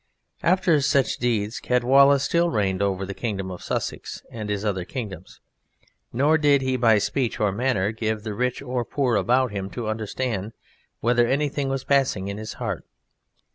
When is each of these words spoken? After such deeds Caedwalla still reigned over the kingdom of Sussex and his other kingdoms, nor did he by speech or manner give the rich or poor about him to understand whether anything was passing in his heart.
After 0.41 0.81
such 0.81 1.17
deeds 1.17 1.59
Caedwalla 1.59 2.17
still 2.19 2.49
reigned 2.49 2.81
over 2.81 3.05
the 3.05 3.13
kingdom 3.13 3.51
of 3.51 3.61
Sussex 3.61 4.23
and 4.31 4.49
his 4.49 4.65
other 4.65 4.83
kingdoms, 4.83 5.39
nor 6.11 6.39
did 6.39 6.63
he 6.63 6.75
by 6.75 6.97
speech 6.97 7.39
or 7.39 7.51
manner 7.51 7.91
give 7.91 8.23
the 8.23 8.33
rich 8.33 8.63
or 8.63 8.83
poor 8.83 9.15
about 9.15 9.51
him 9.51 9.69
to 9.69 9.87
understand 9.87 10.53
whether 11.01 11.27
anything 11.27 11.69
was 11.69 11.83
passing 11.83 12.29
in 12.29 12.39
his 12.39 12.53
heart. 12.53 12.83